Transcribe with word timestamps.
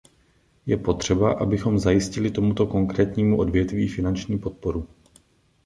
Je 0.65 0.77
potřeba, 0.77 1.33
abychom 1.33 1.79
zajistili 1.79 2.31
tomuto 2.31 2.67
konkrétnímu 2.67 3.37
odvětví 3.39 3.87
finanční 3.87 4.39
podporu. 4.39 4.87